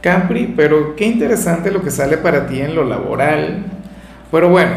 [0.00, 3.64] Capri, pero qué interesante lo que sale para ti en lo laboral.
[4.30, 4.74] Pero bueno,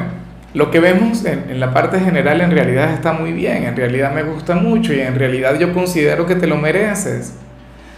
[0.53, 4.23] lo que vemos en, la parte general en realidad está muy bien, en realidad me
[4.23, 7.33] gusta mucho y en realidad yo considero que te lo mereces.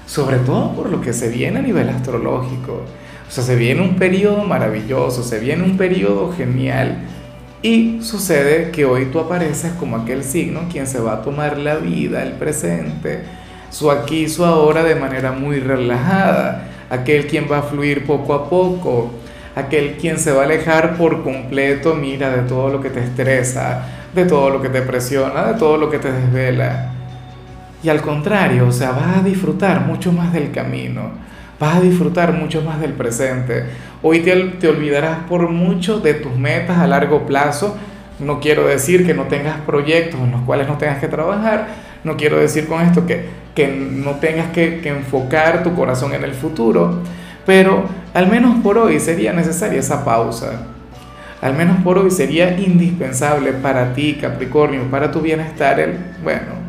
[0.06, 2.84] Sobre todo por lo que se viene a nivel astrológico.
[3.28, 6.98] O sea, se viene un periodo maravilloso, se viene un periodo genial.
[7.62, 11.76] Y sucede que hoy tú apareces como aquel signo quien se va a tomar la
[11.76, 13.22] vida, el presente,
[13.70, 18.50] su aquí, su ahora de manera muy relajada aquel quien va a fluir poco a
[18.50, 19.12] poco,
[19.56, 23.86] aquel quien se va a alejar por completo, mira, de todo lo que te estresa,
[24.14, 26.92] de todo lo que te presiona, de todo lo que te desvela.
[27.82, 31.12] Y al contrario, o sea, vas a disfrutar mucho más del camino,
[31.58, 33.64] vas a disfrutar mucho más del presente.
[34.04, 37.78] Hoy te, te olvidarás por mucho de tus metas a largo plazo.
[38.20, 41.70] No quiero decir que no tengas proyectos en los cuales no tengas que trabajar,
[42.04, 46.24] no quiero decir con esto que, que no tengas que, que enfocar tu corazón en
[46.24, 47.02] el futuro,
[47.46, 50.68] pero al menos por hoy sería necesaria esa pausa.
[51.42, 56.62] Al menos por hoy sería indispensable para ti, Capricornio, para tu bienestar, el, bueno,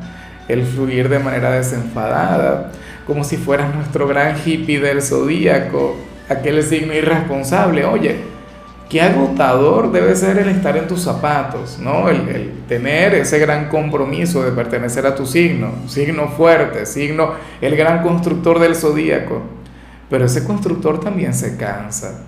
[0.49, 2.73] el fluir de manera desenfadada,
[3.07, 5.97] como si fueras nuestro gran hippie del zodíaco,
[6.29, 7.85] aquel signo irresponsable.
[7.85, 8.17] Oye,
[8.93, 12.11] qué agotador debe ser el estar en tus zapatos, ¿no?
[12.11, 17.31] El, tener ese gran compromiso de pertenecer a tu signo, signo fuerte, signo,
[17.63, 19.41] el gran constructor del zodíaco.
[20.11, 22.21] Pero ese constructor también se cansa.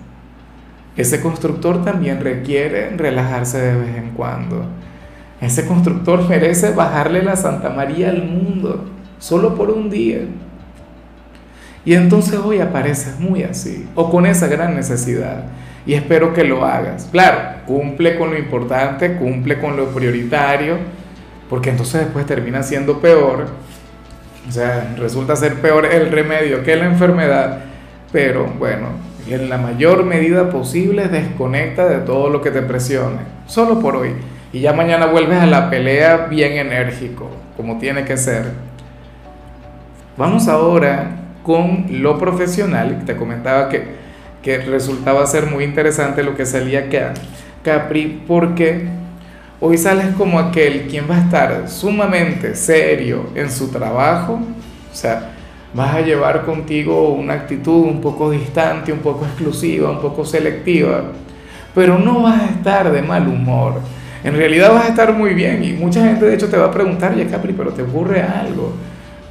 [0.97, 4.65] Ese constructor también requiere relajarse de vez en cuando.
[5.41, 8.85] Ese constructor merece bajarle la Santa María al mundo,
[9.19, 10.21] solo por un día.
[11.85, 15.45] Y entonces hoy apareces muy así, o con esa gran necesidad
[15.85, 17.07] y espero que lo hagas.
[17.11, 20.77] Claro, cumple con lo importante, cumple con lo prioritario,
[21.49, 23.47] porque entonces después termina siendo peor.
[24.47, 27.59] O sea, resulta ser peor el remedio que la enfermedad,
[28.11, 28.87] pero bueno,
[29.27, 34.13] en la mayor medida posible desconecta de todo lo que te presione, solo por hoy.
[34.53, 38.45] Y ya mañana vuelves a la pelea bien enérgico, como tiene que ser.
[40.17, 41.11] Vamos ahora
[41.43, 44.04] con lo profesional, te comentaba que
[44.45, 47.15] que resultaba ser muy interesante lo que salía acá,
[47.63, 48.85] Capri, porque
[49.59, 55.31] hoy sales como aquel quien va a estar sumamente serio en su trabajo, o sea,
[55.73, 61.05] vas a llevar contigo una actitud un poco distante, un poco exclusiva, un poco selectiva,
[61.73, 63.81] pero no vas a estar de mal humor.
[64.23, 66.71] En realidad vas a estar muy bien y mucha gente de hecho te va a
[66.71, 68.73] preguntar, ya Capri, pero te ocurre algo.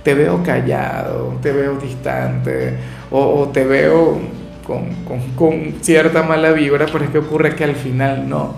[0.03, 2.75] Te veo callado, te veo distante
[3.13, 4.34] o, o te veo
[4.65, 4.89] con,
[5.37, 8.55] con, cierta mala vibra, pero es que ocurre que al final no.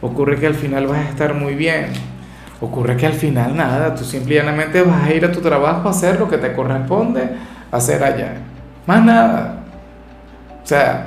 [0.00, 1.86] Ocurre que al final vas a estar muy bien.
[2.60, 6.18] Ocurre que al final nada, tú simplemente vas a ir a tu trabajo a hacer
[6.18, 7.28] lo que te corresponde
[7.70, 8.34] hacer allá.
[8.86, 9.60] Más nada.
[10.62, 11.06] O sea,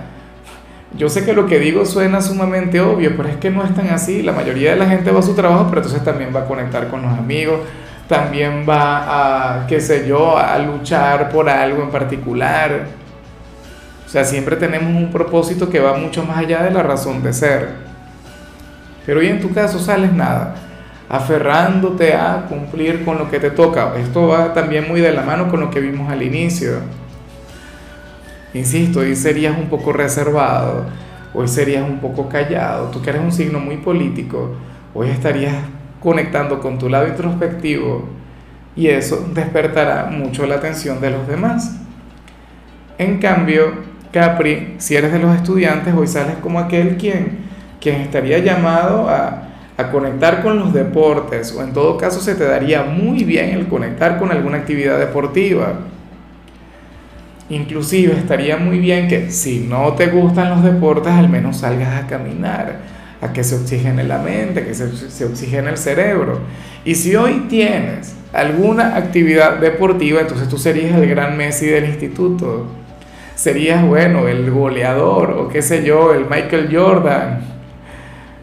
[0.95, 3.89] yo sé que lo que digo suena sumamente obvio, pero es que no es tan
[3.89, 4.21] así.
[4.21, 6.87] La mayoría de la gente va a su trabajo, pero entonces también va a conectar
[6.89, 7.61] con los amigos,
[8.07, 13.00] también va a, qué sé yo, a luchar por algo en particular
[14.11, 17.31] o sea, siempre tenemos un propósito que va mucho más allá de la razón de
[17.31, 17.69] ser.
[19.05, 20.53] Pero hoy en tu caso sales nada,
[21.07, 23.93] aferrándote a cumplir con lo que te toca.
[23.95, 26.73] Esto va también muy de la mano con lo que vimos al inicio.
[28.53, 30.87] Insisto, hoy serías un poco reservado,
[31.33, 34.57] hoy serías un poco callado, tú que eres un signo muy político,
[34.93, 35.55] hoy estarías
[36.01, 38.09] conectando con tu lado introspectivo
[38.75, 41.77] y eso despertará mucho la atención de los demás.
[42.97, 47.49] En cambio, Capri, si eres de los estudiantes, hoy sales como aquel quien,
[47.81, 49.47] estaría llamado a,
[49.91, 54.19] conectar con los deportes o en todo caso se te daría muy bien el conectar
[54.19, 55.79] con alguna actividad deportiva.
[57.49, 62.05] Inclusive estaría muy bien que si no te gustan los deportes, al menos salgas a
[62.05, 62.75] caminar,
[63.21, 66.41] a que se oxigene la mente, que se, se oxigene el cerebro.
[66.85, 72.67] Y si hoy tienes alguna actividad deportiva, entonces tú serías el gran Messi del instituto
[73.41, 77.41] serías, bueno, el goleador o qué sé yo, el Michael Jordan,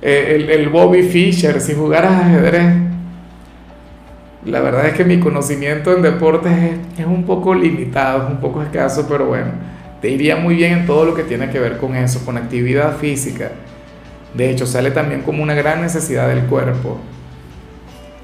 [0.03, 2.75] eh, el, Bobby Fischer, si jugaras ajedrez.
[4.45, 6.53] La verdad es que mi conocimiento en deportes
[6.99, 9.53] es, un poco limitado, es un poco escaso, pero bueno,
[10.01, 12.97] te iría muy bien en todo lo que tiene que ver con eso, con actividad
[12.97, 13.53] física.
[14.35, 16.99] De hecho, sale también como una gran necesidad del cuerpo.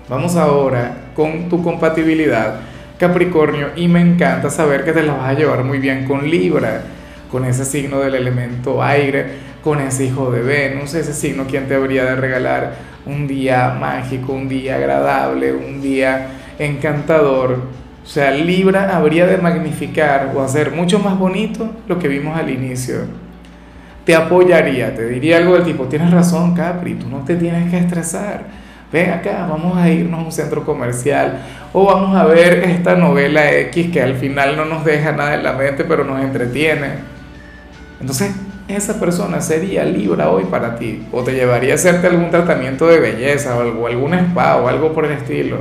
[0.09, 2.57] Vamos ahora con tu compatibilidad,
[2.99, 6.83] Capricornio, y me encanta saber que te la vas a llevar muy bien con Libra,
[7.31, 9.27] con ese signo del elemento aire,
[9.65, 12.75] con ese hijo de Venus, ese signo quien te habría de regalar
[13.07, 17.59] un día mágico, un día agradable, un día encantador.
[18.05, 22.51] O sea, Libra habría de magnificar o hacer mucho más bonito lo que vimos al
[22.51, 23.07] inicio.
[24.05, 27.79] Te apoyaría, te diría algo del tipo, tienes razón Capri, tú no te tienes que
[27.79, 28.43] estresar.
[28.93, 31.41] Ven acá, vamos a irnos a un centro comercial
[31.75, 35.43] o vamos a ver esta novela X que al final no nos deja nada en
[35.43, 36.93] la mente pero nos entretiene.
[38.01, 38.31] Entonces,
[38.69, 43.01] esa persona sería Libra hoy para ti o te llevaría a hacerte algún tratamiento de
[43.01, 45.59] belleza o, algún spa o algo por el estilo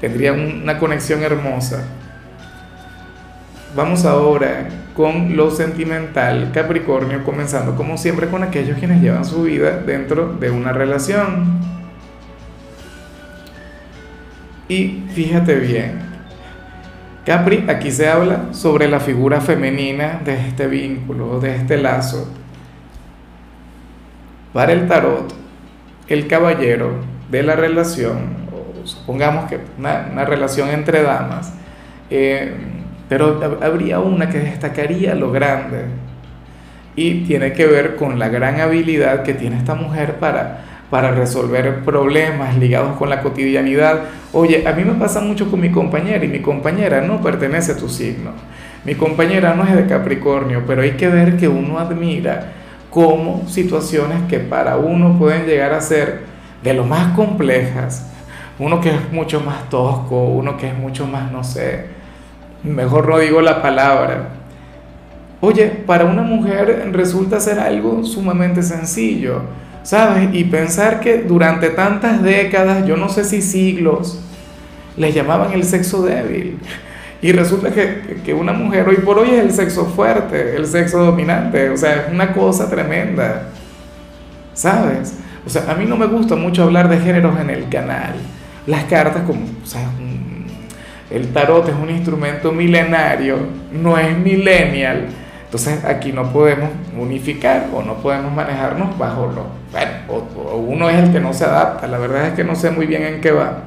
[0.00, 1.84] tendría una conexión hermosa.
[3.74, 9.78] Vamos ahora con lo sentimental, Capricornio, comenzando como siempre con aquellos quienes llevan su vida
[9.78, 11.75] dentro de una relación.
[14.68, 16.00] Y fíjate bien,
[17.24, 22.28] Capri, aquí se habla sobre la figura femenina de este vínculo, de este lazo.
[24.52, 25.32] Para el tarot,
[26.08, 28.46] el caballero de la relación
[28.86, 31.52] supongamos que una, relación entre damas,
[32.10, 32.54] eh,
[33.08, 35.86] pero habría una que destacaría lo grande
[36.94, 41.84] y tiene que ver con la gran habilidad que tiene esta mujer para, para resolver
[41.84, 44.02] problemas ligados con la cotidianidad.
[44.32, 47.76] Oye, a mí me pasa mucho con mi compañera y mi compañera no pertenece a
[47.76, 48.30] tu signo.
[48.84, 52.52] Mi compañera no es de Capricornio, pero hay que ver que uno admira
[52.90, 56.20] cómo situaciones que para uno pueden llegar a ser
[56.62, 58.06] de lo más complejas,
[58.58, 61.86] uno que es mucho más tosco, uno que es mucho más, no sé,
[62.62, 64.28] mejor no digo la palabra.
[65.40, 69.42] Oye, para una mujer resulta ser algo sumamente sencillo,
[69.86, 70.30] ¿sabes?
[70.32, 74.18] Y pensar que durante tantas décadas, yo no sé si siglos,
[74.96, 76.58] le llamaban el sexo débil.
[77.22, 81.04] Y resulta que, que, una mujer hoy por hoy es el sexo fuerte, el sexo
[81.04, 83.48] dominante, o sea, es una cosa tremenda,
[84.54, 85.14] ¿sabes?
[85.46, 88.14] O sea, a mí no me gusta mucho hablar de géneros en el canal,
[88.66, 89.88] las cartas, como, o sea,
[91.10, 93.38] el tarot es un instrumento milenario,
[93.72, 95.06] no es millennial.
[95.46, 99.46] Entonces aquí no podemos unificar o no podemos manejarnos bajo lo...
[99.70, 102.70] Bueno, o, uno es el que no se adapta, la verdad es que no sé
[102.70, 103.62] muy bien en qué va.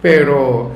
[0.00, 0.70] Pero,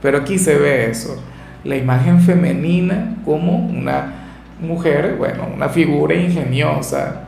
[0.00, 1.20] pero aquí se ve eso,
[1.64, 4.12] la imagen femenina como una
[4.60, 7.22] mujer, bueno, una figura ingeniosa,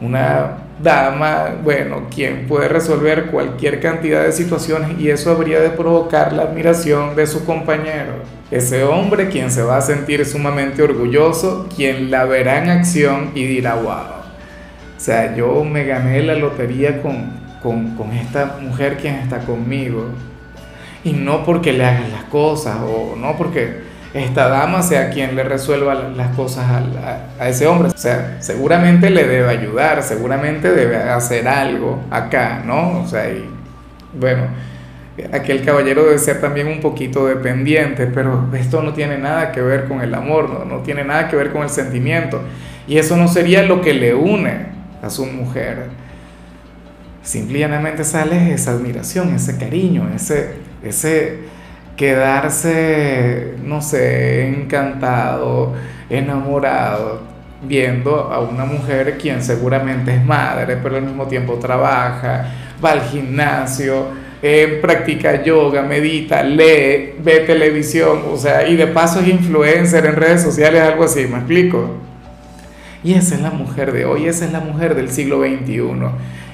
[0.00, 6.32] una dama, bueno, quien puede resolver cualquier cantidad de situaciones y eso habría de provocar
[6.32, 8.14] la admiración de su compañero.
[8.50, 13.44] Ese hombre quien se va a sentir sumamente orgulloso, quien la verá en acción y
[13.44, 14.20] dirá, wow,
[14.96, 17.30] o sea, yo me gané la lotería con,
[17.62, 20.06] con, con esta mujer quien está conmigo.
[21.04, 25.44] Y no porque le hagan las cosas o no porque esta dama sea quien le
[25.44, 26.66] resuelva las cosas
[27.38, 27.88] a, ese hombre.
[27.88, 33.00] O sea, seguramente le debe ayudar, seguramente debe hacer algo acá, ¿no?
[33.00, 33.48] O sea, y
[34.18, 34.44] bueno,
[35.32, 39.86] aquel caballero debe ser también un poquito dependiente, pero esto no tiene nada que ver
[39.86, 42.40] con el amor, no, no tiene nada que ver con el sentimiento.
[42.88, 44.66] Y eso no sería lo que le une
[45.02, 45.86] a su mujer.
[47.22, 51.38] Simplemente sale esa admiración, ese cariño, ese, ese,
[52.00, 55.74] quedarse, no sé, encantado,
[56.08, 57.20] enamorado,
[57.62, 62.46] viendo a una mujer quien seguramente es madre, pero al mismo tiempo trabaja,
[62.82, 64.06] va al gimnasio,
[64.40, 70.16] eh, practica yoga, medita, lee, ve televisión, o sea, y de paso es influencer en
[70.16, 71.96] redes sociales, algo así, ¿me explico?
[73.04, 75.82] Y esa es la mujer de hoy, esa es la mujer del siglo XXI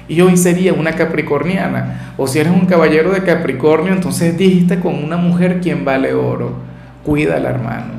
[0.07, 2.13] y hoy sería una capricorniana.
[2.17, 6.53] O si eres un caballero de Capricornio, entonces dijiste con una mujer quien vale oro.
[7.03, 7.93] Cuídala, hermano.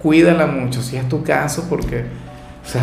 [0.00, 2.04] Cuídala mucho, si es tu caso, porque,
[2.64, 2.82] o sea,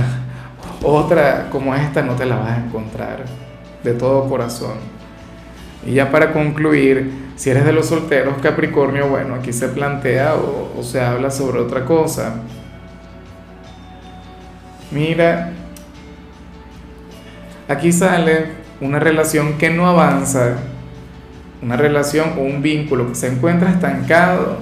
[0.81, 3.25] otra como esta no te la vas a encontrar
[3.83, 4.77] de todo corazón.
[5.86, 10.79] Y ya para concluir, si eres de los solteros Capricornio, bueno, aquí se plantea o,
[10.79, 12.36] o se habla sobre otra cosa.
[14.91, 15.51] Mira,
[17.67, 20.57] aquí sale una relación que no avanza,
[21.62, 24.57] una relación o un vínculo que se encuentra estancado.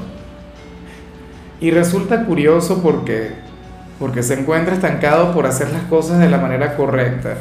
[1.59, 3.31] Y resulta curioso porque,
[3.99, 7.37] porque se encuentra estancado por hacer las cosas de la manera correcta.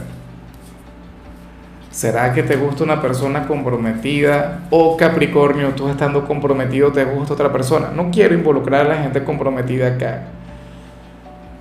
[1.90, 4.66] ¿Será que te gusta una persona comprometida?
[4.68, 7.90] O Capricornio, tú estando comprometido te gusta otra persona.
[7.94, 10.24] No quiero involucrar a la gente comprometida acá.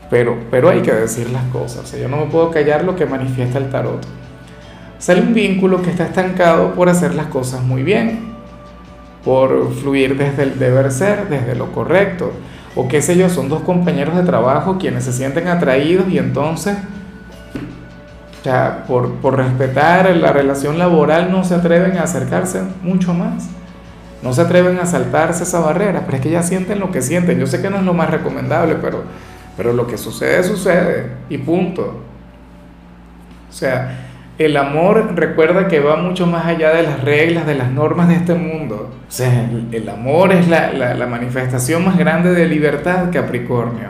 [0.09, 1.89] pero, pero hay que decir las cosas.
[1.97, 4.05] Yo no me puedo callar lo que manifiesta el tarot.
[5.05, 8.21] Sale un vínculo que está estancado por hacer las cosas muy bien,
[9.23, 12.33] por fluir desde el deber ser, desde lo correcto.
[12.75, 16.75] O qué sé yo, son dos compañeros de trabajo quienes se sienten atraídos y entonces,
[18.41, 23.47] o sea, por, por respetar la relación laboral no se atreven a acercarse mucho más.
[24.23, 27.37] No se atreven a saltarse esa barrera, pero es que ya sienten lo que sienten.
[27.37, 29.03] Yo sé que no es lo más recomendable, pero
[29.55, 32.01] pero lo que sucede, sucede y punto.
[33.47, 34.04] O sea,
[34.37, 38.15] el amor recuerda que va mucho más allá de las reglas, de las normas de
[38.15, 38.91] este mundo.
[39.07, 43.87] O sea, el, amor es la, la, manifestación más grande de libertad, Capricornio.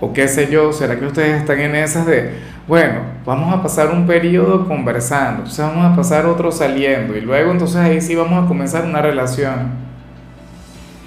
[0.00, 2.32] O qué sé yo, ¿será que ustedes están en esas de,
[2.66, 7.52] bueno, vamos a pasar un periodo conversando, entonces vamos a pasar otro saliendo y luego
[7.52, 9.84] entonces ahí sí vamos a comenzar una relación?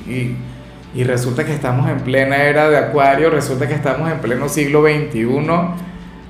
[0.07, 0.35] Y
[0.97, 4.81] y resulta que estamos en plena era de Acuario, resulta que estamos en pleno siglo
[4.81, 5.27] XXI,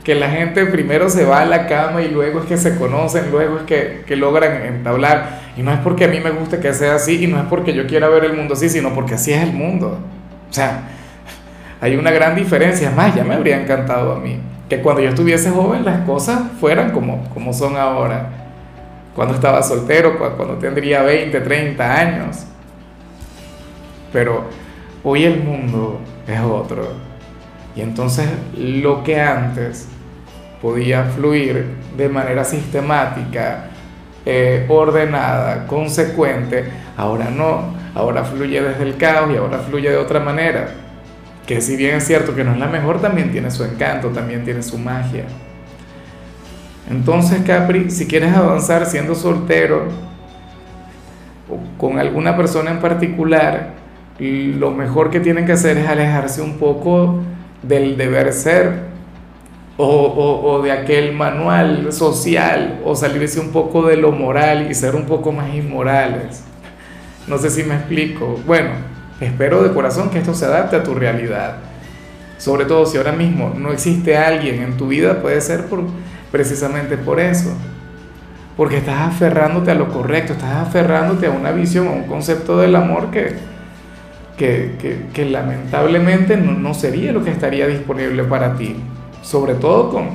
[0.08, 3.30] que la gente primero se va a la cama y luego es que se conocen,
[3.30, 5.42] luego es que, que logran entablar.
[5.58, 7.74] Y no es porque a mí me guste que sea así y no es porque
[7.74, 10.00] yo quiera ver el mundo así, sino porque así es el mundo.
[10.50, 10.84] O sea,
[11.82, 12.90] hay una gran diferencia.
[12.90, 16.92] Más, ya me habría encantado a mí que cuando yo estuviese joven las cosas fueran
[16.92, 18.30] como, como son ahora.
[19.14, 22.46] Cuando estaba soltero, cuando tendría 20, 30 años.
[24.14, 24.46] Pero
[25.04, 26.94] hoy el mundo es otro.
[27.76, 29.90] Y entonces lo que antes
[30.62, 33.66] podía fluir de manera sistemática,
[34.26, 36.66] eh, ordenada, consecuente,
[36.98, 40.70] ahora no, ahora fluye desde el caos y ahora fluye de otra manera.
[41.46, 44.44] Que si bien es cierto que no es la mejor, también tiene su encanto, también
[44.44, 45.24] tiene su magia.
[46.90, 49.88] Entonces, Capri, si quieres avanzar siendo soltero
[51.50, 53.76] o con alguna persona en particular,
[54.20, 57.22] lo mejor que tienen que hacer es alejarse un poco
[57.62, 58.88] del deber ser
[59.78, 65.06] o, de aquel manual social o salirse un poco de lo moral y ser un
[65.06, 66.44] poco más inmorales.
[67.28, 68.40] No sé si me explico.
[68.46, 68.70] Bueno,
[69.22, 71.58] espero de corazón que esto se adapte a tu realidad.
[72.38, 75.84] Sobre todo si ahora mismo no existe alguien en tu vida, puede ser por,
[76.32, 77.52] precisamente por eso.
[78.56, 82.76] Porque estás aferrándote a lo correcto, estás aferrándote a una visión, a un concepto del
[82.76, 83.36] amor que,
[84.38, 88.76] que, lamentablemente no, sería lo que estaría disponible para ti,
[89.28, 90.10] sobre todo con,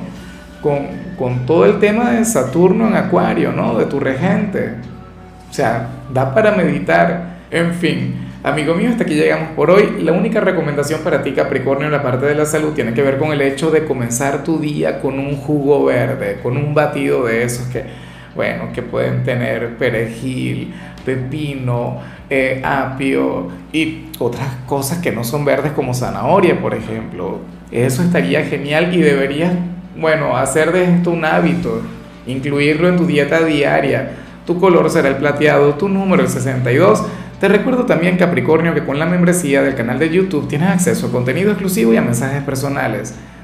[1.17, 3.77] con, todo el tema de Saturno en Acuario, ¿no?
[3.77, 4.73] De tu regente.
[5.49, 7.33] O sea, da para meditar.
[7.51, 10.01] En fin, amigo mío, hasta aquí llegamos por hoy.
[10.01, 13.19] La única recomendación para ti, Capricornio, en la parte de la salud tiene que ver
[13.19, 17.43] con el hecho de comenzar tu día con un jugo verde, con un batido de
[17.43, 17.83] esos que,
[18.35, 20.73] bueno, que pueden tener perejil,
[21.05, 21.99] pepino,
[22.29, 27.39] eh, apio y otras cosas que no son verdes como zanahoria, por ejemplo.
[27.71, 29.53] Eso estaría genial y deberías,
[29.99, 31.81] bueno, hacer de esto un hábito,
[32.25, 34.11] incluirlo en tu dieta diaria.
[34.45, 37.03] Tu color será el plateado, tu número el 62.
[37.39, 41.11] Te recuerdo también, Capricornio, que con la membresía del canal de YouTube tienes acceso a
[41.11, 43.15] contenido exclusivo y a mensajes personales.